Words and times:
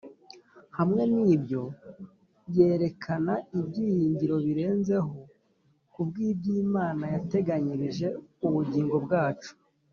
hamwe 0.77 1.03
n'ibyo 1.17 1.63
yerekana 2.55 3.33
ibyiringiro 3.59 4.35
birenzeho 4.47 5.13
ku 5.93 5.99
bw’ 6.07 6.15
iby’Imana 6.29 7.03
yateganirije 7.15 8.07
ubugingo 8.47 8.97
bwacu 9.05 9.51